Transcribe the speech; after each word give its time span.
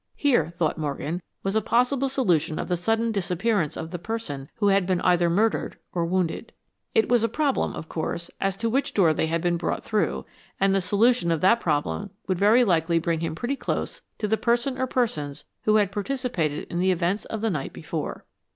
Here, 0.15 0.49
thought 0.49 0.79
Morgan, 0.79 1.21
was 1.43 1.55
a 1.55 1.61
possible 1.61 2.09
solution 2.09 2.57
of 2.57 2.69
the 2.69 2.75
sudden 2.75 3.11
disappearance 3.11 3.77
of 3.77 3.91
the 3.91 3.99
person 3.99 4.49
who 4.55 4.69
had 4.69 4.87
been 4.87 4.99
either 5.01 5.29
murdered 5.29 5.77
or 5.93 6.05
wounded. 6.07 6.53
It 6.95 7.07
was 7.07 7.23
a 7.23 7.29
problem, 7.29 7.75
of 7.75 7.87
course, 7.87 8.31
as 8.41 8.57
to 8.57 8.67
which 8.71 8.95
door 8.95 9.13
they 9.13 9.27
had 9.27 9.43
been 9.43 9.57
brought 9.57 9.83
through, 9.83 10.25
and 10.59 10.73
the 10.73 10.81
solution 10.81 11.29
of 11.29 11.41
that 11.41 11.59
problem 11.59 12.09
would 12.27 12.39
very 12.39 12.63
likely 12.63 12.97
bring 12.97 13.19
him 13.19 13.35
pretty 13.35 13.55
close 13.55 14.01
to 14.17 14.27
the 14.27 14.37
person 14.37 14.75
or 14.79 14.87
persons 14.87 15.45
who 15.65 15.75
had 15.75 15.91
participated 15.91 16.65
in 16.71 16.79
the 16.79 16.89
events 16.91 17.25
of 17.25 17.41
the 17.41 17.51
night 17.51 17.71
before. 17.71 18.25